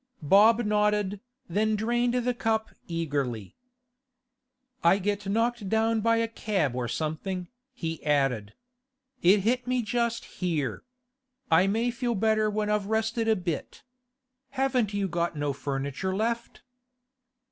Bob 0.23 0.65
nodded, 0.65 1.19
then 1.47 1.75
drained 1.75 2.15
the 2.15 2.33
cup 2.33 2.71
eagerly. 2.87 3.55
'I 4.83 4.97
got 4.97 5.27
knocked 5.29 5.69
down 5.69 6.01
by 6.01 6.17
a 6.17 6.27
cab 6.27 6.75
or 6.75 6.87
something,' 6.87 7.49
he 7.71 8.03
added. 8.03 8.55
'It 9.21 9.41
hit 9.41 9.67
me 9.67 9.83
just 9.83 10.25
here. 10.25 10.81
I 11.51 11.67
may 11.67 11.91
feel 11.91 12.15
better 12.15 12.49
when 12.49 12.67
I've 12.71 12.87
rested 12.87 13.27
a 13.27 13.35
bit. 13.35 13.83
'Haven't 14.49 14.91
you 14.91 15.07
got 15.07 15.35
no 15.37 15.53
furniture 15.53 16.15
left? 16.15 16.63